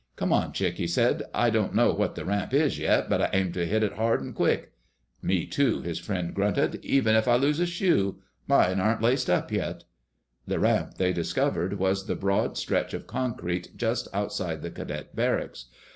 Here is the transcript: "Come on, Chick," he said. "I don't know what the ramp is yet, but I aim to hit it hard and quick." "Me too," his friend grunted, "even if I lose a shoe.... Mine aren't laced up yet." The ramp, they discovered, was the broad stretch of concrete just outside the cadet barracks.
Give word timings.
"Come 0.15 0.33
on, 0.33 0.51
Chick," 0.51 0.77
he 0.77 0.87
said. 0.87 1.21
"I 1.31 1.51
don't 1.51 1.75
know 1.75 1.93
what 1.93 2.15
the 2.15 2.25
ramp 2.25 2.55
is 2.55 2.79
yet, 2.79 3.07
but 3.07 3.21
I 3.21 3.29
aim 3.33 3.51
to 3.51 3.67
hit 3.67 3.83
it 3.83 3.93
hard 3.93 4.19
and 4.19 4.33
quick." 4.33 4.71
"Me 5.21 5.45
too," 5.45 5.83
his 5.83 5.99
friend 5.99 6.33
grunted, 6.33 6.83
"even 6.83 7.13
if 7.13 7.27
I 7.27 7.35
lose 7.35 7.59
a 7.59 7.67
shoe.... 7.67 8.19
Mine 8.47 8.79
aren't 8.79 9.03
laced 9.03 9.29
up 9.29 9.51
yet." 9.51 9.83
The 10.47 10.57
ramp, 10.57 10.95
they 10.95 11.13
discovered, 11.13 11.73
was 11.77 12.07
the 12.07 12.15
broad 12.15 12.57
stretch 12.57 12.95
of 12.95 13.05
concrete 13.05 13.77
just 13.77 14.07
outside 14.11 14.63
the 14.63 14.71
cadet 14.71 15.15
barracks. 15.15 15.65